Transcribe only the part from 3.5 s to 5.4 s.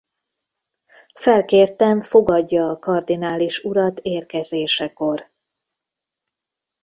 urat érkezésekor.